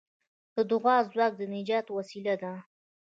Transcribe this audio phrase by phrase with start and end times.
[0.55, 2.53] د دعا ځواک د نجات وسیله ده.